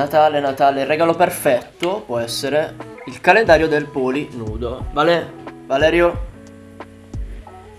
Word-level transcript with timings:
Natale, 0.00 0.40
Natale, 0.40 0.80
il 0.80 0.86
regalo 0.86 1.12
perfetto 1.14 2.04
può 2.06 2.16
essere 2.18 2.74
il 3.04 3.20
calendario 3.20 3.68
del 3.68 3.84
poli 3.84 4.30
nudo. 4.32 4.86
Vale, 4.92 5.30
Valerio? 5.66 6.26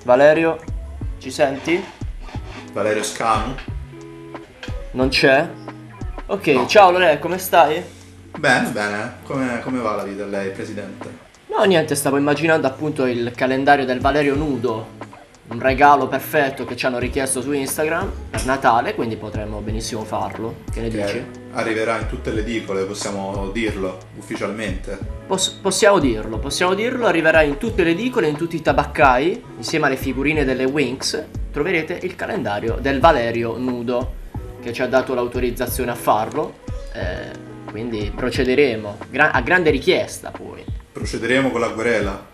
Valerio? 0.05 0.59
Ci 1.17 1.31
senti? 1.31 1.83
Valerio 2.73 3.01
Scanu? 3.01 3.55
Non 4.91 5.09
c'è? 5.09 5.49
Ok, 6.27 6.45
No. 6.49 6.67
ciao 6.67 6.91
Lore, 6.91 7.17
come 7.17 7.39
stai? 7.39 7.83
Bene, 8.37 8.69
bene. 8.69 9.13
Come, 9.23 9.59
come 9.63 9.79
va 9.79 9.95
la 9.95 10.03
vita 10.03 10.23
lei, 10.25 10.51
presidente? 10.51 11.09
No, 11.47 11.63
niente, 11.63 11.95
stavo 11.95 12.17
immaginando 12.17 12.67
appunto 12.67 13.07
il 13.07 13.31
calendario 13.35 13.83
del 13.83 13.99
Valerio 13.99 14.35
nudo. 14.35 14.89
Un 15.51 15.59
regalo 15.59 16.07
perfetto 16.07 16.63
che 16.63 16.77
ci 16.77 16.85
hanno 16.85 16.97
richiesto 16.97 17.41
su 17.41 17.51
Instagram 17.51 18.09
per 18.29 18.45
Natale, 18.45 18.95
quindi 18.95 19.17
potremmo 19.17 19.59
benissimo 19.59 20.05
farlo. 20.05 20.59
Che 20.71 20.79
ne 20.79 20.87
Che 20.87 21.03
dici? 21.03 21.25
arriverà 21.51 21.99
in 21.99 22.07
tutte 22.07 22.31
le 22.31 22.39
edicole, 22.39 22.85
possiamo 22.85 23.49
dirlo 23.49 23.97
ufficialmente. 24.17 24.97
Poss- 25.27 25.49
possiamo 25.61 25.99
dirlo, 25.99 26.37
possiamo 26.39 26.73
dirlo, 26.73 27.05
arriverà 27.05 27.41
in 27.41 27.57
tutte 27.57 27.83
le 27.83 27.89
edicole, 27.89 28.29
in 28.29 28.37
tutti 28.37 28.55
i 28.55 28.61
tabaccai, 28.61 29.43
insieme 29.57 29.87
alle 29.87 29.97
figurine 29.97 30.45
delle 30.45 30.63
Winx, 30.63 31.21
troverete 31.51 31.99
il 32.01 32.15
calendario 32.15 32.77
del 32.79 33.01
Valerio 33.01 33.57
nudo, 33.57 34.13
che 34.61 34.71
ci 34.71 34.81
ha 34.81 34.87
dato 34.87 35.13
l'autorizzazione 35.13 35.91
a 35.91 35.95
farlo, 35.95 36.59
eh, 36.93 37.29
quindi 37.69 38.09
procederemo, 38.15 38.97
Gra- 39.09 39.31
a 39.31 39.41
grande 39.41 39.69
richiesta 39.69 40.31
poi. 40.31 40.63
Procederemo 40.93 41.51
con 41.51 41.59
la 41.59 41.71
querela. 41.71 42.30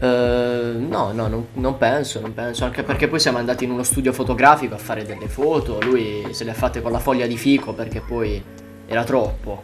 Eh, 0.00 0.72
no, 0.76 1.12
no, 1.12 1.26
non, 1.26 1.46
non 1.54 1.76
penso, 1.76 2.20
non 2.20 2.32
penso, 2.32 2.64
anche 2.64 2.82
perché 2.84 3.08
poi 3.08 3.18
siamo 3.18 3.38
andati 3.38 3.64
in 3.64 3.70
uno 3.72 3.82
studio 3.82 4.12
fotografico 4.12 4.74
a 4.74 4.78
fare 4.78 5.04
delle 5.04 5.26
foto, 5.28 5.80
lui 5.82 6.26
se 6.30 6.44
le 6.44 6.52
ha 6.52 6.54
fatte 6.54 6.80
con 6.80 6.92
la 6.92 7.00
foglia 7.00 7.26
di 7.26 7.36
fico 7.36 7.72
perché 7.72 8.00
poi 8.00 8.40
era 8.86 9.02
troppo, 9.02 9.62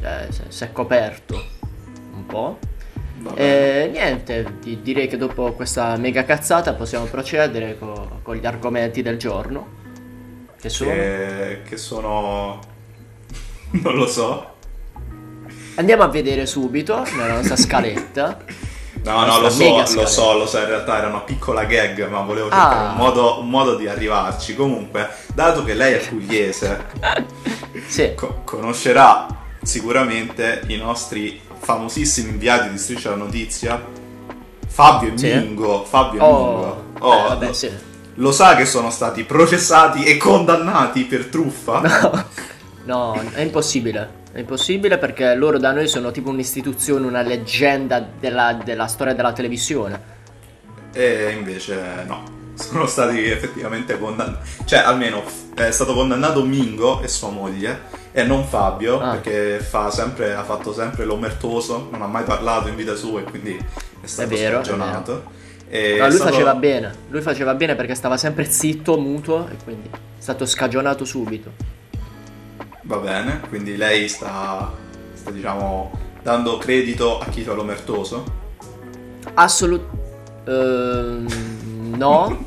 cioè 0.00 0.26
si- 0.48 0.64
è 0.64 0.72
coperto 0.72 1.42
un 2.14 2.24
po'. 2.26 2.58
Bene. 3.18 3.36
E 3.36 3.88
niente, 3.88 4.54
di- 4.60 4.80
direi 4.80 5.06
che 5.06 5.16
dopo 5.18 5.52
questa 5.52 5.96
mega 5.96 6.24
cazzata 6.24 6.72
possiamo 6.74 7.04
procedere 7.06 7.76
co- 7.78 8.20
con 8.22 8.36
gli 8.36 8.46
argomenti 8.46 9.02
del 9.02 9.18
giorno. 9.18 9.74
Che 10.58 10.68
sono? 10.70 10.90
Che, 10.90 11.60
che 11.68 11.76
sono... 11.76 12.60
non 13.82 13.94
lo 13.96 14.06
so. 14.06 14.54
Andiamo 15.74 16.04
a 16.04 16.08
vedere 16.08 16.46
subito 16.46 17.02
nella 17.16 17.34
nostra 17.34 17.56
scaletta. 17.56 18.38
No, 19.04 19.24
no, 19.24 19.38
lo 19.40 19.50
so, 19.50 19.84
lo 19.94 20.06
so, 20.06 20.32
lo 20.36 20.46
so, 20.46 20.58
in 20.58 20.66
realtà 20.66 20.98
era 20.98 21.06
una 21.08 21.20
piccola 21.20 21.64
gag, 21.64 22.08
ma 22.08 22.20
volevo 22.22 22.48
Ah. 22.48 22.50
cercare 22.50 22.88
un, 22.88 22.94
modo, 22.96 23.38
un 23.40 23.48
modo 23.48 23.74
di 23.76 23.86
arrivarci. 23.86 24.54
Comunque, 24.56 25.08
dato 25.32 25.62
che 25.62 25.74
lei 25.74 25.94
è 25.94 26.08
pugliese, 26.08 26.86
Sì, 27.86 28.14
co- 28.14 28.40
conoscerà 28.44 29.26
sicuramente 29.62 30.62
i 30.68 30.76
nostri 30.76 31.40
famosissimi 31.58 32.30
inviati 32.30 32.70
di 32.70 32.78
Striscia 32.78 33.10
la 33.10 33.16
Notizia, 33.16 33.80
Fabio 34.66 35.12
e 35.14 35.18
Sì. 35.18 35.32
Mingo. 35.34 35.84
Fabio 35.84 36.20
e 36.20 36.24
Oh, 36.24 36.36
Mingo. 36.48 36.66
eh, 36.94 36.98
Oh, 37.00 37.28
vabbè, 37.28 37.46
lo- 37.46 37.52
sì. 37.52 37.70
Lo 38.18 38.32
sa 38.32 38.56
che 38.56 38.64
sono 38.64 38.90
stati 38.90 39.24
processati 39.24 40.02
e 40.04 40.16
condannati 40.16 41.04
per 41.04 41.26
truffa? 41.26 42.24
No, 42.84 43.20
è 43.34 43.40
impossibile. 43.42 44.24
È 44.36 44.40
impossibile 44.40 44.98
perché 44.98 45.34
loro 45.34 45.58
da 45.58 45.72
noi 45.72 45.88
sono 45.88 46.10
tipo 46.10 46.28
un'istituzione, 46.28 47.06
una 47.06 47.22
leggenda 47.22 48.06
della, 48.20 48.52
della 48.62 48.86
storia 48.86 49.14
della 49.14 49.32
televisione. 49.32 49.98
E 50.92 51.30
invece 51.34 52.04
no, 52.06 52.22
sono 52.52 52.84
stati 52.84 53.24
effettivamente 53.24 53.98
condannati. 53.98 54.46
Cioè, 54.66 54.80
almeno 54.80 55.22
è 55.54 55.70
stato 55.70 55.94
condannato 55.94 56.44
Mingo 56.44 57.00
e 57.00 57.08
sua 57.08 57.30
moglie 57.30 57.80
e 58.12 58.24
non 58.24 58.44
Fabio, 58.44 59.00
Ah. 59.00 59.12
perché 59.12 59.58
fa 59.60 59.90
sempre, 59.90 60.34
ha 60.34 60.44
fatto 60.44 60.74
sempre 60.74 61.06
l'omertoso, 61.06 61.88
non 61.90 62.02
ha 62.02 62.06
mai 62.06 62.24
parlato 62.24 62.68
in 62.68 62.76
vita 62.76 62.94
sua 62.94 63.20
e 63.20 63.24
quindi 63.24 63.56
è 63.56 64.06
stato 64.06 64.28
vero, 64.28 64.60
è 64.60 64.64
scagionato. 64.64 65.24
E 65.66 65.96
lui 65.98 66.10
stato- 66.12 66.30
faceva 66.30 66.54
bene, 66.54 66.94
lui 67.08 67.22
faceva 67.22 67.54
bene 67.54 67.74
perché 67.74 67.94
stava 67.94 68.18
sempre 68.18 68.44
zitto, 68.44 68.98
muto 68.98 69.48
e 69.50 69.56
quindi 69.64 69.88
è 69.90 69.96
stato 70.18 70.44
scagionato 70.44 71.06
subito. 71.06 71.75
Va 72.86 72.98
bene, 72.98 73.40
quindi 73.48 73.76
lei 73.76 74.08
sta, 74.08 74.72
sta 75.12 75.30
diciamo, 75.32 75.90
dando 76.22 76.56
credito 76.58 77.18
a 77.18 77.26
chi 77.26 77.42
fa 77.42 77.52
l'omertoso. 77.52 78.24
Assolut... 79.34 79.82
ehm, 80.44 81.26
no. 81.96 82.44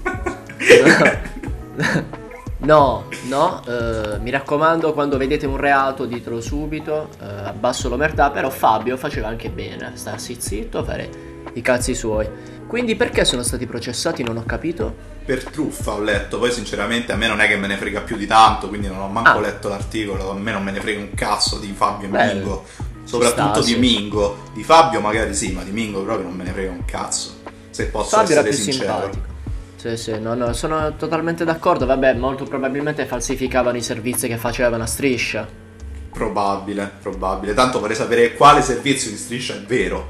No, 2.62 3.06
no, 3.30 3.64
eh, 3.66 4.20
mi 4.20 4.30
raccomando 4.32 4.92
quando 4.92 5.16
vedete 5.16 5.46
un 5.46 5.56
reato 5.56 6.06
ditelo 6.06 6.42
subito, 6.42 7.08
eh, 7.22 7.26
abbasso 7.26 7.88
l'omertà, 7.88 8.32
però 8.32 8.50
Fabio 8.50 8.98
faceva 8.98 9.30
anche 9.30 9.50
bene, 9.50 9.94
starsi 9.94 10.36
zitto, 10.40 10.84
fare 10.84 11.10
i 11.54 11.62
cazzi 11.62 11.96
suoi. 11.96 12.28
Quindi 12.68 12.98
perché 12.98 13.24
sono 13.24 13.44
stati 13.44 13.66
processati 13.66 14.24
non 14.24 14.36
ho 14.36 14.44
capito? 14.44 14.94
Per 15.30 15.44
truffa 15.44 15.92
ho 15.92 16.02
letto, 16.02 16.40
poi 16.40 16.52
sinceramente 16.52 17.12
a 17.12 17.16
me 17.16 17.28
non 17.28 17.40
è 17.40 17.48
che 17.48 17.56
me 17.56 17.68
ne 17.68 17.78
frega 17.78 18.02
più 18.02 18.18
di 18.18 18.26
tanto, 18.26 18.68
quindi 18.68 18.88
non 18.88 18.98
ho 18.98 19.08
manco 19.10 19.38
Ah. 19.38 19.40
letto 19.40 19.70
l'articolo, 19.70 20.32
a 20.32 20.34
me 20.34 20.52
non 20.52 20.64
me 20.64 20.72
ne 20.72 20.80
frega 20.80 21.00
un 21.02 21.14
cazzo 21.14 21.60
di 21.60 21.72
Fabio 21.72 22.08
e 22.08 22.34
Mingo, 22.34 22.66
soprattutto 23.04 23.52
sta, 23.52 23.60
di 23.60 23.74
sì. 23.74 23.78
Mingo, 23.78 24.50
di 24.56 24.64
Fabio 24.64 25.00
magari 25.02 25.36
sì, 25.36 25.52
ma 25.52 25.62
di 25.62 25.70
Mingo 25.70 26.02
proprio 26.02 26.26
non 26.26 26.36
me 26.36 26.46
ne 26.46 26.50
frega 26.52 26.72
un 26.72 26.84
cazzo, 26.84 27.42
se 27.70 27.86
posso 27.90 28.18
Fabio 28.18 28.40
essere 28.40 28.52
sincero. 28.54 28.92
simpatico. 28.92 29.26
Sì, 29.76 29.98
sì, 29.98 30.20
no, 30.20 30.34
no, 30.34 30.52
sono 30.54 30.96
totalmente 30.96 31.46
d'accordo, 31.46 31.86
vabbè, 31.86 32.16
molto 32.16 32.46
probabilmente 32.46 33.06
falsificavano 33.06 33.78
i 33.78 33.84
servizi 33.84 34.28
che 34.28 34.38
facevano 34.38 34.82
a 34.82 34.88
striscia. 34.88 35.48
Probabile, 36.12 36.92
probabile, 37.04 37.54
tanto 37.54 37.80
vorrei 37.80 37.96
sapere 37.96 38.34
quale 38.34 38.64
servizio 38.64 39.12
di 39.12 39.18
striscia 39.18 39.54
è 39.54 39.62
vero. 39.62 40.08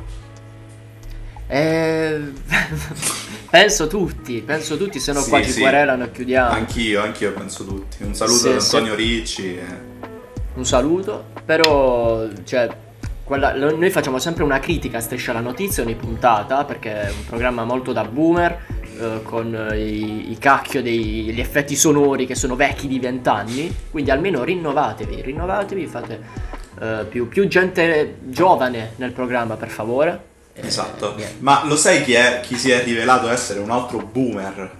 Eh... 1.47 2.21
penso 3.49 3.87
tutti, 3.87 4.41
penso 4.41 4.77
tutti, 4.77 4.99
se 4.99 5.11
no 5.13 5.21
Sì, 5.21 5.29
qua 5.29 5.41
ci 5.41 5.51
sì. 5.51 5.61
querelano 5.61 6.03
e 6.05 6.11
chiudiamo. 6.11 6.51
Anch'io, 6.51 7.01
anch'io 7.01 7.33
penso 7.33 7.65
tutti. 7.65 8.03
Un 8.03 8.13
saluto 8.13 8.37
Sì, 8.37 8.47
ad. 8.49 8.59
Antonio 8.61 8.95
Ricci. 8.95 9.55
e- 9.57 9.87
un 10.55 10.65
saluto, 10.65 11.25
però 11.45 12.25
cioè, 12.43 12.67
quella- 13.23 13.55
lo- 13.55 13.75
noi 13.75 13.89
facciamo 13.91 14.19
sempre 14.19 14.43
una 14.43 14.59
critica 14.59 14.97
a 14.97 15.01
Striscia 15.01 15.31
la 15.33 15.39
Notizia 15.39 15.83
ogni 15.83 15.95
puntata 15.95 16.65
perché 16.65 17.01
è 17.01 17.09
un 17.09 17.25
programma 17.25 17.63
molto 17.63 17.93
da 17.93 18.03
boomer 18.03 18.77
eh, 18.99 19.21
con 19.23 19.55
eh, 19.71 19.77
i, 19.79 20.31
i 20.31 20.37
cacchio 20.37 20.81
dei- 20.81 21.31
gli 21.31 21.39
effetti 21.39 21.75
sonori 21.77 22.25
che 22.25 22.35
sono 22.35 22.55
vecchi 22.57 22.87
di 22.87 22.99
vent'anni, 22.99 23.73
quindi 23.91 24.11
almeno 24.11 24.43
rinnovatevi, 24.43 25.21
rinnovatevi, 25.21 25.85
fate 25.85 26.19
eh, 26.81 27.05
più, 27.07 27.29
più 27.29 27.47
gente 27.47 28.17
giovane 28.23 28.91
nel 28.97 29.11
programma 29.11 29.55
per 29.55 29.69
favore. 29.69 30.27
Eh, 30.61 30.67
Esatto. 30.67 31.13
niente. 31.15 31.35
Ma 31.39 31.63
lo 31.65 31.75
sai 31.75 32.03
chi 32.03 32.13
è 32.13 32.41
chi 32.41 32.57
si 32.57 32.71
è 32.71 32.83
rivelato 32.83 33.29
essere 33.29 33.59
un 33.59 33.71
altro 33.71 33.99
boomer? 33.99 34.71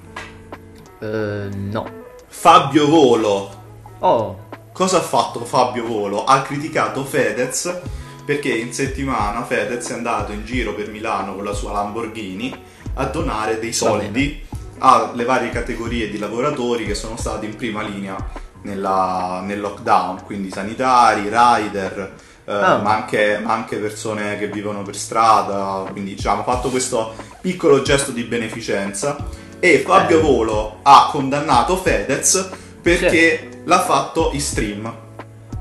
Eh, 1.00 1.50
no. 1.52 1.90
Fabio 2.28 2.88
Volo. 2.88 3.58
Oh, 4.00 4.48
Cosa 4.72 4.98
ha 4.98 5.02
fatto 5.02 5.44
Fabio 5.44 5.86
Volo? 5.86 6.24
Ha 6.24 6.42
criticato 6.42 7.04
Fedez 7.04 7.80
perché 8.24 8.50
in 8.50 8.72
settimana 8.74 9.44
Fedez 9.44 9.90
è 9.90 9.94
andato 9.94 10.32
in 10.32 10.46
giro 10.46 10.74
per 10.74 10.90
Milano 10.90 11.36
con 11.36 11.44
la 11.44 11.54
sua 11.54 11.72
Lamborghini 11.74 12.56
a 12.94 13.06
donare 13.06 13.60
dei 13.60 13.74
soldi 13.74 14.42
alle 14.78 15.26
varie 15.26 15.50
categorie 15.50 16.10
di 16.10 16.18
lavoratori 16.18 16.86
che 16.86 16.96
sono 16.96 17.18
stati 17.18 17.46
in 17.46 17.56
prima 17.58 17.82
linea 17.82 18.16
nella- 18.62 19.42
nel 19.44 19.60
lockdown, 19.60 20.24
quindi 20.24 20.50
sanitari, 20.52 21.24
rider, 21.30 22.00
eh, 22.00 22.14
Ah. 22.52 22.78
ma, 22.78 22.96
anche, 22.96 23.40
ma 23.44 23.54
anche 23.54 23.78
persone 23.78 24.38
che 24.40 24.48
vivono 24.48 24.82
per 24.82 24.96
strada, 24.96 25.86
quindi 25.92 26.16
diciamo 26.16 26.42
ha 26.42 26.44
fatto 26.44 26.70
questo 26.70 27.14
piccolo 27.42 27.82
gesto 27.84 28.12
di 28.12 28.24
beneficenza 28.24 29.16
e 29.60 29.80
Fabio 29.86 30.18
Eh. 30.18 30.22
Volo 30.22 30.80
ha 30.82 31.10
condannato 31.12 31.78
Fedez 31.78 32.50
perché 32.82 33.62
l'ha 33.66 33.80
fatto 33.82 34.32
in 34.34 34.42
stream. 34.42 34.94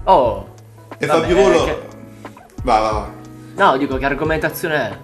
oh. 0.04 0.46
E 1.00 1.06
Vabbè, 1.06 1.20
Fabio 1.20 1.36
Volo... 1.36 1.64
che- 1.64 1.82
Va, 2.62 2.78
va, 2.78 2.90
va. 2.90 3.08
No, 3.56 3.76
dico 3.76 3.96
che 3.98 4.04
argomentazione 4.06 4.74
è? 4.88 4.98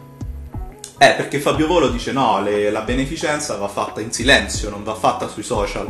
Eh, 0.96 1.14
perché 1.16 1.38
Fabio 1.38 1.66
Volo 1.66 1.88
dice 1.88 2.12
no, 2.12 2.40
le- 2.40 2.70
la 2.70 2.80
beneficenza 2.80 3.56
va 3.56 3.68
fatta 3.68 4.00
in 4.00 4.10
silenzio, 4.12 4.70
non 4.70 4.82
va 4.84 4.94
fatta 4.94 5.28
sui 5.28 5.42
social. 5.42 5.86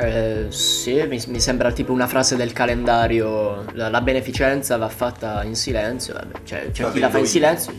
Eh, 0.00 0.46
sì, 0.50 1.02
mi, 1.08 1.20
mi 1.26 1.40
sembra 1.40 1.72
tipo 1.72 1.92
una 1.92 2.06
frase 2.06 2.36
del 2.36 2.52
calendario. 2.52 3.64
La, 3.72 3.88
la 3.90 4.00
beneficenza 4.00 4.76
va 4.76 4.88
fatta 4.88 5.42
in 5.42 5.56
silenzio. 5.56 6.14
Vabbè, 6.14 6.38
cioè, 6.44 6.70
c'è 6.70 6.90
chi 6.92 7.00
la 7.00 7.10
fa 7.10 7.18
in 7.18 7.26
silenzio. 7.26 7.72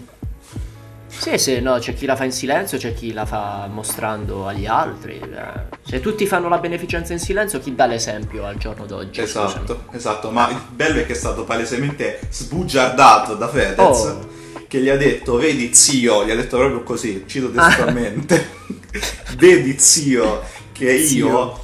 Sì, 1.07 1.37
sì, 1.37 1.59
no, 1.59 1.79
c'è 1.79 1.93
chi 1.95 2.05
la 2.05 2.15
fa 2.15 2.23
in 2.25 2.31
silenzio, 2.31 2.77
c'è 2.77 2.93
chi 2.93 3.11
la 3.13 3.25
fa 3.25 3.67
mostrando 3.71 4.47
agli 4.47 4.65
altri. 4.65 5.19
eh. 5.19 5.77
Se 5.81 5.99
tutti 6.01 6.25
fanno 6.27 6.49
la 6.49 6.59
beneficenza 6.59 7.13
in 7.13 7.19
silenzio, 7.19 7.59
chi 7.59 7.73
dà 7.73 7.85
l'esempio 7.87 8.45
al 8.45 8.57
giorno 8.57 8.85
d'oggi? 8.85 9.21
scusami? 9.25 9.47
Esatto, 9.47 9.83
esatto. 9.91 10.29
Ma 10.31 10.49
il 10.49 10.59
bello 10.71 10.99
è 10.99 11.05
che 11.05 11.13
è 11.13 11.15
stato 11.15 11.43
palesemente 11.45 12.19
sbugiardato 12.29 13.35
da 13.35 13.47
Fedez. 13.47 13.77
Oh. 13.79 14.27
Che 14.67 14.79
gli 14.81 14.89
ha 14.89 14.95
detto, 14.97 15.37
vedi 15.37 15.73
zio, 15.73 16.25
gli 16.25 16.31
ha 16.31 16.35
detto 16.35 16.57
proprio 16.57 16.83
così, 16.83 17.23
cito 17.27 17.49
Ah. 17.55 17.67
testualmente. 17.67 18.49
vedi 19.37 19.79
zio, 19.79 20.43
che 20.73 20.91
io, 20.93 21.07
Zio. 21.07 21.59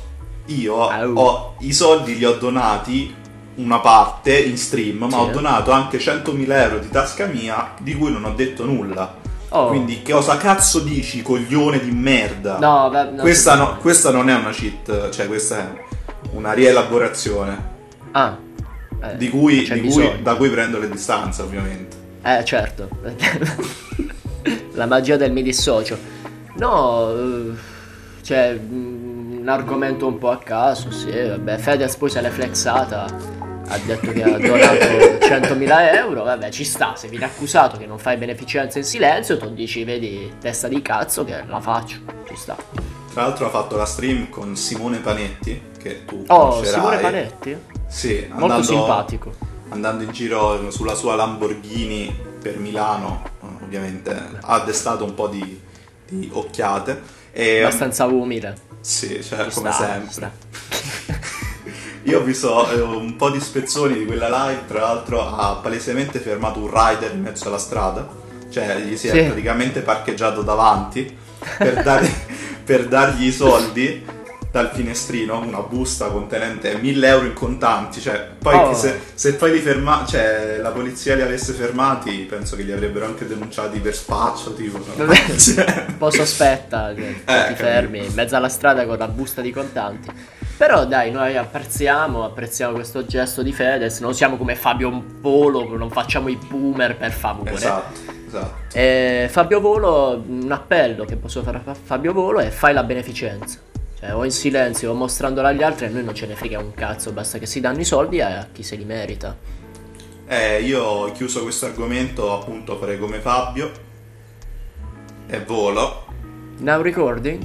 Io 0.47 0.73
ho 0.75 1.55
i 1.59 1.73
soldi 1.73 2.17
li 2.17 2.25
ho 2.25 2.33
donati 2.33 3.13
una 3.55 3.79
parte 3.79 4.37
in 4.37 4.57
stream, 4.57 4.97
ma 4.97 5.09
Sì. 5.09 5.15
ho 5.15 5.25
donato 5.27 5.71
anche 5.71 5.97
100.000 5.97 6.61
euro 6.63 6.79
di 6.79 6.89
tasca 6.89 7.25
mia 7.25 7.73
di 7.79 7.95
cui 7.95 8.11
non 8.11 8.25
ho 8.25 8.33
detto 8.33 8.65
nulla. 8.65 9.23
Oh. 9.49 9.67
Quindi 9.67 10.01
che 10.01 10.11
cosa 10.11 10.35
cazzo 10.37 10.79
dici, 10.79 11.21
coglione 11.21 11.79
di 11.79 11.91
merda? 11.91 12.57
No, 12.59 12.89
beh, 12.89 13.11
no, 13.11 13.21
questa, 13.21 13.55
no- 13.55 13.77
questa 13.77 14.11
non 14.11 14.29
è 14.29 14.35
una 14.35 14.49
cheat, 14.49 15.09
cioè 15.11 15.27
questa 15.27 15.59
è 15.59 15.83
una 16.33 16.51
rielaborazione 16.51 17.73
Ah. 18.11 18.35
eh, 19.01 19.15
di 19.17 19.29
cui, 19.29 19.63
di 19.69 19.81
cui- 19.81 20.21
da 20.21 20.35
cui 20.35 20.49
prendo 20.49 20.77
le 20.77 20.89
distanze 20.89 21.41
ovviamente. 21.41 21.95
Eh, 22.23 22.43
certo. 22.43 22.89
La 24.73 24.85
magia 24.85 25.15
del 25.15 25.31
mi 25.31 25.41
dissocio. 25.41 25.97
No, 26.57 27.11
eh, 27.15 27.51
cioè, 28.23 28.53
mh, 28.53 29.04
un 29.45 29.49
argomento 29.51 30.07
un 30.07 30.17
po' 30.17 30.31
a 30.31 30.37
caso, 30.39 30.89
sì, 30.89 31.11
vabbè. 31.11 31.57
Fedez 31.59 31.95
poi 31.97 32.09
se 32.09 32.19
l'è 32.19 32.29
flexata, 32.31 33.05
ha 33.67 33.77
detto 33.77 34.11
che 34.11 34.23
ha 34.23 34.29
donato 34.39 34.85
100.000 35.19 35.95
euro, 35.97 36.23
vabbè, 36.23 36.49
ci 36.49 36.63
sta. 36.63 36.95
Se 36.95 37.07
viene 37.07 37.25
accusato 37.25 37.77
che 37.77 37.85
non 37.85 37.99
fai 37.99 38.17
beneficenza 38.17 38.79
in 38.79 38.83
silenzio, 38.83 39.37
tu 39.37 39.53
dici, 39.53 39.83
vedi, 39.83 40.33
testa 40.41 40.67
di 40.67 40.81
cazzo 40.81 41.23
che 41.23 41.43
la 41.47 41.59
faccio, 41.61 41.97
ci 42.27 42.35
sta. 42.35 42.55
Tra 43.13 43.21
l'altro 43.21 43.45
ha 43.45 43.49
fatto 43.49 43.75
la 43.77 43.85
stream 43.85 44.29
con 44.29 44.55
Simone 44.55 44.97
Panetti, 44.97 45.61
che 45.79 46.05
tu 46.05 46.23
Oh, 46.27 46.47
conoscerai. 46.49 46.73
Simone 46.73 46.97
Panetti? 46.97 47.57
Sì, 47.87 48.25
Molto 48.29 48.43
andando- 48.45 48.63
simpatico. 48.63 49.33
andando 49.69 50.03
in 50.05 50.11
giro 50.11 50.71
sulla 50.71 50.95
sua 50.95 51.13
Lamborghini 51.15 52.19
per 52.41 52.57
Milano, 52.57 53.21
ovviamente 53.63 54.19
ha 54.41 54.59
destato 54.61 55.03
un 55.03 55.13
po' 55.13 55.27
di, 55.27 55.61
di 56.09 56.29
occhiate. 56.33 56.99
E, 57.31 57.61
Abbastanza 57.61 58.05
umile. 58.05 58.73
Sì, 58.87 59.23
cioè, 59.23 59.47
Ci 59.49 59.55
come 59.55 59.71
sempre. 59.71 60.31
Io 62.03 62.19
ho 62.19 62.23
visto 62.23 62.69
eh, 62.69 62.79
un 62.81 63.15
po' 63.15 63.31
di 63.31 63.39
spezzoni 63.39 63.97
di 63.97 64.05
quella 64.05 64.27
live, 64.47 64.65
tra 64.67 64.81
l'altro 64.81 65.21
ha 65.27 65.55
palesemente 65.55 66.19
fermato 66.19 66.59
un 66.59 66.69
rider 66.71 67.11
in 67.15 67.21
mezzo 67.23 67.47
alla 67.47 67.57
strada, 67.57 68.07
cioè 68.51 68.77
gli 68.77 68.95
si 68.95 69.07
è 69.07 69.11
Sì. 69.11 69.23
praticamente 69.23 69.79
parcheggiato 69.81 70.43
davanti 70.43 71.17
per, 71.57 71.81
dare- 71.81 72.13
per 72.63 72.87
dargli 72.87 73.25
i 73.25 73.31
soldi 73.31 74.05
dal 74.55 74.71
finestrino, 74.73 75.37
una 75.41 75.59
busta 75.59 76.07
contenente 76.07 76.77
1000 76.77 77.07
euro 77.09 77.25
in 77.25 77.33
contanti, 77.33 77.99
cioè 77.99 78.25
poi 78.39 78.55
Oh. 78.55 78.73
se, 78.73 78.97
se 79.13 79.33
poi 79.33 79.51
li 79.51 79.59
ferma, 79.59 80.05
cioè 80.07 80.59
la 80.61 80.69
polizia 80.69 81.13
li 81.15 81.21
avesse 81.23 81.51
fermati, 81.51 82.19
penso 82.29 82.55
che 82.55 82.63
li 82.63 82.71
avrebbero 82.71 83.03
anche 83.05 83.27
denunciati 83.27 83.79
per 83.79 83.93
spaccio, 83.93 84.53
tipo. 84.53 84.77
no? 84.77 85.05
Cioè, 85.35 85.85
un 85.89 85.97
po' 85.97 86.09
sospetta 86.09 86.93
che 86.93 87.05
Eh, 87.05 87.13
ti 87.15 87.21
capito. 87.25 87.55
fermi 87.63 88.05
in 88.05 88.13
mezzo 88.13 88.37
alla 88.37 88.47
strada 88.47 88.85
con 88.85 88.97
la 88.97 89.09
busta 89.09 89.41
di 89.41 89.51
contanti. 89.51 90.09
Però 90.55 90.85
dai, 90.85 91.11
noi 91.11 91.35
apprezziamo, 91.35 92.23
apprezziamo 92.23 92.75
questo 92.75 93.05
gesto 93.05 93.41
di 93.43 93.51
Fedez, 93.51 93.99
non 93.99 94.13
siamo 94.13 94.37
come 94.37 94.55
Fabio 94.55 95.03
Volo, 95.19 95.75
non 95.75 95.89
facciamo 95.91 96.29
i 96.29 96.37
boomer 96.37 96.95
per 96.95 97.11
favore. 97.11 97.51
esatto, 97.51 97.99
esatto. 98.25 98.53
E 98.71 99.27
Fabio 99.29 99.59
Volo, 99.59 100.23
un 100.25 100.49
appello 100.49 101.03
che 101.03 101.17
posso 101.17 101.43
fare 101.43 101.59
a 101.65 101.73
Fabio 101.73 102.13
Volo 102.13 102.39
è 102.39 102.47
fai 102.51 102.73
la 102.73 102.83
beneficenza. 102.83 103.57
Cioè, 104.05 104.13
o 104.13 104.23
in 104.23 104.31
silenzio 104.31 104.91
o 104.91 104.93
mostrandola 104.93 105.47
agli 105.47 105.63
altri, 105.63 105.87
a 105.87 105.89
noi 105.89 106.03
non 106.03 106.13
ce 106.13 106.27
ne 106.27 106.35
frega 106.35 106.59
un 106.59 106.73
cazzo, 106.75 107.11
basta 107.11 107.39
che 107.39 107.47
si 107.47 107.59
danno 107.59 107.79
i 107.79 107.85
soldi 107.85 108.21
a 108.21 108.47
chi 108.51 108.61
se 108.61 108.75
li 108.75 108.85
merita. 108.85 109.35
Eh, 110.27 110.61
io 110.61 110.83
ho 110.83 111.11
chiuso 111.11 111.41
questo 111.41 111.65
argomento, 111.65 112.31
appunto 112.31 112.77
farei 112.77 112.99
come 112.99 113.19
Fabio 113.19 113.71
e 115.27 115.39
volo. 115.43 116.05
Now 116.59 116.81
recording? 116.81 117.43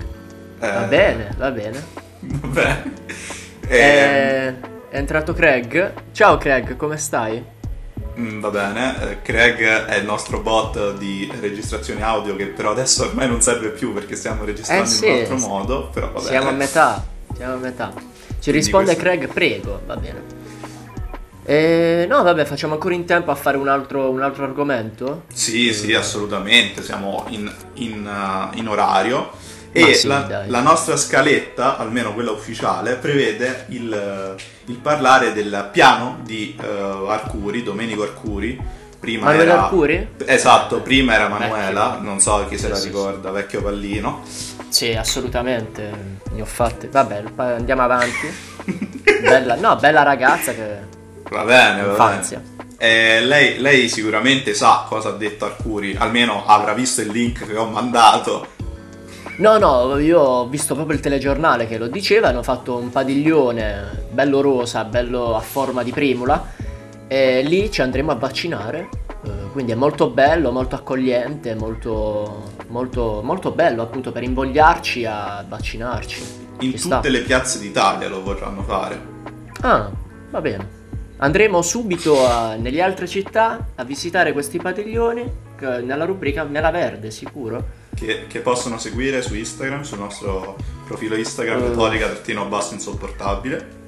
Eh, 0.61 0.71
Va 0.71 0.83
bene, 0.83 1.35
va 1.39 1.51
bene. 1.51 1.83
Vabbè. 2.21 2.83
Eh, 3.67 3.79
È, 3.79 4.55
è 4.91 4.97
entrato 4.99 5.33
Craig. 5.33 5.93
Ciao 6.13 6.37
Craig, 6.37 6.77
come 6.77 6.99
stai? 6.99 7.43
Mm, 8.19 8.41
va 8.41 8.51
bene, 8.51 9.11
eh, 9.11 9.23
Craig 9.23 9.59
è 9.87 9.97
il 9.97 10.05
nostro 10.05 10.41
bot 10.41 10.95
di 10.97 11.31
registrazione 11.41 12.03
audio 12.03 12.37
che 12.37 12.47
però 12.47 12.71
adesso 12.73 13.05
ormai 13.05 13.29
non 13.29 13.41
serve 13.43 13.69
più 13.71 13.93
perché 13.93 14.17
stiamo 14.17 14.45
registrando 14.45 14.85
Eh, 14.85 14.87
sì. 14.87 15.07
in 15.07 15.13
un 15.13 15.19
altro 15.21 15.37
modo, 15.39 15.89
però 15.93 16.11
vabbè. 16.13 16.27
Siamo 16.27 16.49
a 16.49 16.53
metà. 16.53 17.05
Siamo 17.35 17.55
a 17.55 17.59
metà. 17.59 17.93
Ci 18.41 18.51
risponde 18.51 18.95
questo- 18.95 19.03
Craig, 19.03 19.29
prego, 19.29 19.81
va 19.87 19.97
bene. 19.97 20.39
E, 21.45 22.07
no, 22.09 22.23
vabbè, 22.23 22.45
facciamo 22.45 22.75
ancora 22.75 22.95
in 22.95 23.05
tempo 23.07 23.31
a 23.31 23.35
fare 23.35 23.57
un 23.57 23.67
altro, 23.69 24.11
un 24.11 24.23
altro 24.23 24.45
argomento. 24.45 25.25
Sì, 25.33 25.73
sì, 25.73 25.95
assolutamente, 25.95 26.83
siamo 26.83 27.25
in, 27.29 27.51
in, 27.75 28.07
uh, 28.07 28.57
in 28.57 28.69
orario 28.69 29.31
e 29.73 29.95
sì, 29.95 30.07
la, 30.09 30.45
la 30.47 30.61
nostra 30.61 30.97
scaletta, 30.97 31.79
almeno 31.79 32.13
quella 32.13 32.33
ufficiale, 32.33 32.97
prevede 32.97 33.67
il, 33.69 34.37
il 34.67 34.77
parlare 34.77 35.33
del 35.33 35.69
piano 35.73 36.19
di 36.23 36.59
uh, 36.61 37.07
Arcuri, 37.07 37.63
Domenico 37.63 38.03
Arcuri. 38.03 38.79
Prima 38.99 39.27
Manuela 39.27 39.53
era... 39.53 39.63
Arcuri? 39.63 40.09
Esatto, 40.27 40.81
prima 40.81 41.15
era 41.15 41.29
Manuela, 41.29 41.91
Vecchio. 41.91 42.03
non 42.03 42.21
so 42.21 42.47
chi 42.49 42.59
se 42.59 42.69
la 42.69 42.79
ricorda, 42.79 43.31
vecchio 43.31 43.63
pallino. 43.63 44.23
Sì, 44.69 44.95
assolutamente. 44.95 46.19
Ne 46.33 46.43
ho 46.43 46.45
fatte. 46.45 46.89
Vabbè, 46.89 47.23
andiamo 47.37 47.83
avanti. 47.83 48.31
Bella, 49.23 49.55
no, 49.55 49.77
bella 49.77 50.03
ragazza 50.03 50.53
che. 50.53 50.99
Va 51.31 51.45
bene, 51.45 51.83
va 51.83 52.09
bene. 52.09 52.59
Eh, 52.77 53.21
lei, 53.21 53.59
lei 53.59 53.89
sicuramente 53.89 54.53
sa 54.55 54.85
cosa 54.89 55.11
ha 55.11 55.13
detto 55.13 55.45
Arcuri, 55.45 55.97
almeno 55.99 56.45
avrà 56.47 56.73
visto 56.73 57.01
il 57.01 57.09
link 57.09 57.47
che 57.47 57.57
ho 57.57 57.67
mandato. 57.67 58.59
No, 59.41 59.57
no, 59.57 59.97
io 59.99 60.21
ho 60.21 60.47
visto 60.49 60.75
proprio 60.75 60.97
il 60.97 61.03
telegiornale 61.03 61.67
che 61.67 61.79
lo 61.79 61.87
diceva. 61.87 62.29
Hanno 62.29 62.43
fatto 62.43 62.77
un 62.77 62.91
padiglione 62.91 64.07
bello 64.11 64.43
rosa, 64.43 64.85
bello 64.85 65.35
a 65.35 65.41
forma 65.41 65.83
di 65.83 65.93
primula. 65.93 66.45
E 67.09 67.41
lì 67.43 67.71
ci 67.71 67.81
andremo 67.81 68.11
a 68.13 68.17
vaccinare. 68.17 68.89
eh, 69.25 69.31
Quindi 69.53 69.73
è 69.73 69.77
molto 69.77 70.11
bello, 70.11 70.53
molto 70.53 70.75
accogliente, 70.77 71.55
molto, 71.55 72.51
molto, 72.69 73.23
molto 73.25 73.51
bello 73.53 73.81
appunto 73.83 74.13
per 74.13 74.23
invogliarci 74.25 75.07
a 75.07 75.43
vaccinarci. 75.49 76.23
In 76.61 76.73
Ci 76.73 76.77
sta. 76.79 76.97
tutte 76.97 77.09
le 77.09 77.21
piazze 77.23 77.59
d'Italia 77.59 78.09
lo 78.11 78.23
vorranno 78.23 78.63
fare. 78.63 79.01
Ah, 79.63 79.91
va 80.31 80.41
bene. 80.43 80.79
Andremo 81.17 81.63
subito 81.63 82.27
a- 82.29 82.57
nelle 82.57 82.83
altre 82.83 83.07
città 83.07 83.69
a 83.75 83.85
visitare 83.85 84.33
questi 84.33 84.59
padiglioni 84.59 85.25
che- 85.57 85.81
nella 85.81 86.05
rubrica 86.05 86.43
Nella 86.45 86.71
Verde, 86.71 87.11
sicuro. 87.11 87.79
Che, 88.01 88.27
che 88.27 88.41
possono 88.41 88.79
seguire 88.79 89.21
su 89.23 89.35
Instagram, 89.35 89.83
sul 89.83 89.99
nostro 89.99 90.57
profilo 90.87 91.15
Instagram, 91.17 91.61
Mm. 91.61 91.67
retorica 91.69 92.07
trattino 92.07 92.47
basso 92.47 92.75
insopportabile. 92.75 93.79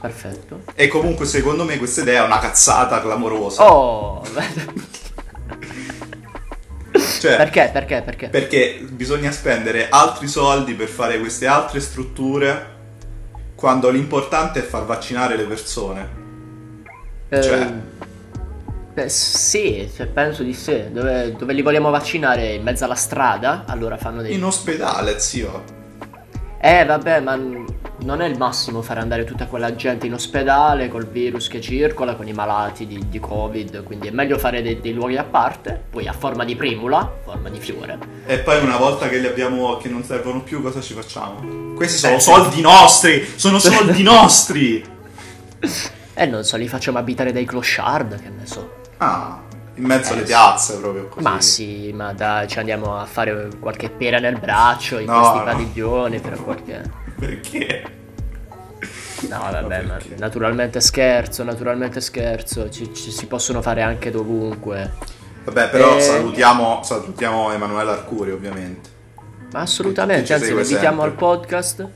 Perfetto. 0.00 0.62
E 0.74 0.88
comunque 0.88 1.26
secondo 1.26 1.64
me 1.64 1.76
questa 1.78 2.00
idea 2.00 2.22
è 2.22 2.26
una 2.26 2.38
cazzata 2.38 3.00
clamorosa. 3.00 3.64
Oh, 3.70 4.22
Cioè, 7.20 7.36
perché? 7.36 7.70
Perché? 7.72 8.02
Perché? 8.02 8.28
perché 8.28 8.84
bisogna 8.90 9.30
spendere 9.30 9.88
altri 9.88 10.26
soldi 10.26 10.74
per 10.74 10.88
fare 10.88 11.18
queste 11.20 11.46
altre 11.46 11.78
strutture 11.80 12.70
quando 13.54 13.88
l'importante 13.90 14.58
è 14.58 14.62
far 14.62 14.84
vaccinare 14.84 15.36
le 15.36 15.44
persone. 15.44 16.08
Eh, 17.28 17.42
cioè- 17.42 17.72
beh, 18.94 19.08
sì, 19.08 19.90
cioè, 19.94 20.06
penso 20.06 20.42
di 20.42 20.52
sì. 20.54 20.90
Dove, 20.90 21.34
dove 21.36 21.52
li 21.52 21.62
vogliamo 21.62 21.90
vaccinare? 21.90 22.54
In 22.54 22.62
mezzo 22.62 22.84
alla 22.84 22.94
strada? 22.94 23.64
Allora 23.66 23.96
fanno 23.96 24.22
dei... 24.22 24.34
In 24.34 24.44
ospedale, 24.44 25.18
zio. 25.18 25.80
Eh, 26.60 26.84
vabbè, 26.84 27.20
ma 27.20 27.36
non 28.04 28.20
è 28.20 28.26
il 28.26 28.36
massimo 28.36 28.82
fare 28.82 29.00
andare 29.00 29.24
tutta 29.24 29.46
quella 29.46 29.74
gente 29.74 30.06
in 30.06 30.14
ospedale 30.14 30.88
col 30.88 31.06
virus 31.08 31.48
che 31.48 31.60
circola, 31.60 32.14
con 32.14 32.28
i 32.28 32.32
malati 32.32 32.86
di, 32.86 33.08
di 33.08 33.18
Covid, 33.18 33.82
quindi 33.82 34.06
è 34.08 34.10
meglio 34.12 34.38
fare 34.38 34.62
dei, 34.62 34.80
dei 34.80 34.92
luoghi 34.92 35.16
a 35.16 35.24
parte, 35.24 35.82
poi 35.90 36.06
a 36.06 36.12
forma 36.12 36.44
di 36.44 36.54
primula, 36.54 37.12
forma 37.24 37.48
di 37.48 37.58
fiore. 37.58 37.98
E 38.26 38.38
poi 38.38 38.62
una 38.62 38.76
volta 38.76 39.08
che 39.08 39.18
li 39.18 39.26
abbiamo, 39.26 39.76
che 39.78 39.88
non 39.88 40.04
servono 40.04 40.42
più, 40.42 40.62
cosa 40.62 40.80
ci 40.80 40.94
facciamo? 40.94 41.74
Questi 41.74 41.98
sono 41.98 42.14
Eh, 42.14 42.20
sì. 42.20 42.30
soldi 42.30 42.60
nostri! 42.60 43.32
Sono 43.34 43.58
soldi 43.58 44.02
nostri! 44.04 44.84
E 46.14 46.26
non 46.26 46.44
so, 46.44 46.56
li 46.56 46.68
facciamo 46.68 46.98
abitare 46.98 47.32
dai 47.32 47.44
clochard, 47.44 48.20
che 48.20 48.28
ne 48.28 48.46
so. 48.46 48.80
Ah, 49.02 49.40
in 49.74 49.84
mezzo 49.84 50.10
Eh, 50.12 50.16
alle 50.16 50.22
piazze 50.22 50.78
proprio 50.78 51.08
così. 51.08 51.24
Ma 51.24 51.40
sì, 51.40 51.92
ma 51.92 52.12
dai, 52.12 52.46
ci 52.46 52.58
andiamo 52.58 52.96
a 52.98 53.04
fare 53.04 53.48
qualche 53.58 53.90
pera 53.90 54.18
nel 54.18 54.38
braccio 54.38 54.98
in 54.98 55.06
No, 55.06 55.18
questi 55.18 55.38
no. 55.38 55.44
padiglioni 55.44 56.20
per 56.20 56.42
qualche... 56.42 56.82
Perché? 57.18 57.82
No, 59.28 59.38
vabbè, 59.38 59.82
ma 59.82 59.94
perché? 59.94 60.16
naturalmente 60.18 60.80
scherzo, 60.80 61.42
naturalmente 61.44 62.00
scherzo, 62.00 62.68
ci, 62.70 62.92
ci 62.94 63.10
si 63.10 63.26
possono 63.26 63.62
fare 63.62 63.82
anche 63.82 64.10
dovunque. 64.10 64.92
Vabbè, 65.44 65.68
però 65.70 65.96
Eh. 65.96 66.00
salutiamo, 66.00 66.82
salutiamo 66.82 67.52
Emanuele 67.52 67.90
Arcuri, 67.92 68.30
ovviamente. 68.30 68.90
Ma 69.52 69.60
assolutamente, 69.60 70.32
anzi 70.32 70.52
lo 70.52 70.60
invitiamo 70.60 71.02
al 71.02 71.12
podcast 71.12 71.86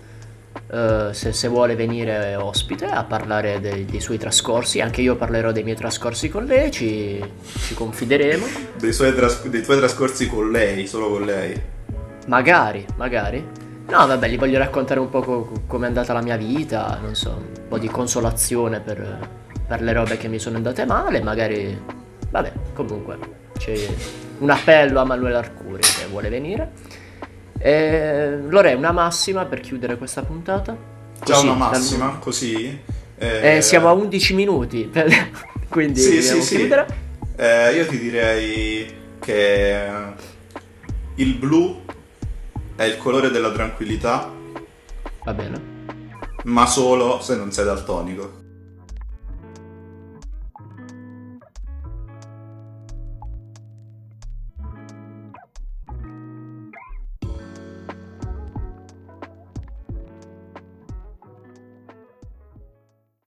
eh, 0.71 1.09
se, 1.13 1.33
se 1.33 1.49
vuole 1.49 1.75
venire 1.77 2.35
ospite 2.37 2.87
a 2.87 3.05
parlare 3.05 3.61
dei, 3.61 3.85
dei 3.85 4.01
suoi 4.01 4.19
trascorsi, 4.19 4.81
anche 4.81 5.01
io 5.01 5.17
parlerò 5.17 5.53
dei 5.53 5.63
miei 5.63 5.77
trascorsi 5.77 6.29
con 6.29 6.45
lei, 6.45 6.71
ci, 6.71 7.23
ci 7.67 7.75
confideremo, 7.75 8.47
Dei, 8.79 8.93
suoi 8.93 9.15
tras- 9.15 9.47
dei 9.47 9.63
tuoi 9.63 9.79
trascorsi 9.79 10.29
con 10.29 10.51
lei, 10.51 10.87
solo 10.87 11.09
con 11.11 11.25
lei. 11.25 11.61
magari, 12.27 12.85
magari. 12.97 13.45
No, 13.89 14.05
vabbè, 14.07 14.29
gli 14.29 14.37
voglio 14.39 14.59
raccontare 14.59 14.99
un 14.99 15.09
po' 15.09 15.21
co- 15.21 15.53
come 15.67 15.85
è 15.85 15.89
andata 15.89 16.13
la 16.13 16.21
mia 16.23 16.37
vita, 16.37 16.99
non 17.01 17.15
so, 17.15 17.31
un 17.31 17.69
po' 17.69 17.79
di 17.79 17.87
consolazione 17.89 18.81
per, 18.81 19.29
per 19.67 19.81
le 19.81 19.93
robe 19.93 20.17
che 20.17 20.27
mi 20.29 20.39
sono 20.41 20.57
andate 20.57 20.85
male, 20.85 21.23
magari... 21.23 21.81
Vabbè, 22.29 22.53
comunque, 22.75 23.17
c'è 23.57 23.75
un 24.39 24.51
appello 24.51 24.99
a 25.01 25.05
Manuel 25.05 25.37
Arcuri 25.37 25.81
che 25.81 26.07
vuole 26.11 26.29
venire. 26.29 26.73
E... 27.59 28.39
Lore, 28.49 28.75
una 28.75 28.93
massima 28.93 29.45
per 29.47 29.61
chiudere 29.61 29.97
questa 29.97 30.23
puntata? 30.23 30.77
Già 31.25 31.35
Così, 31.35 31.47
una 31.47 31.55
dal- 31.57 31.69
massima, 31.73 32.17
così. 32.21 32.79
eh, 33.19 33.57
Eh, 33.57 33.63
siamo 33.63 33.89
a 33.89 33.93
11 33.93 34.35
minuti, 34.35 34.91
quindi 35.69 36.01
Sì, 36.01 36.23
sì, 36.23 36.43
sì. 36.43 36.57
chiudere. 36.57 36.87
Eh, 37.37 37.73
io 37.75 37.87
ti 37.87 37.99
direi 37.99 38.95
che 39.19 39.87
il 41.17 41.35
blu 41.35 41.83
è 42.77 42.85
il 42.85 42.97
colore 42.99 43.31
della 43.31 43.51
tranquillità, 43.53 44.31
Va 45.25 45.33
bene. 45.35 45.61
ma 46.45 46.67
solo 46.67 47.21
se 47.21 47.37
non 47.37 47.51
sei 47.53 47.65
daltonico. 47.65 48.45